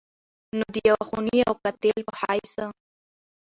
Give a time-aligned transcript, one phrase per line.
[0.57, 2.53] نو د يو خوني او قاتل په حېث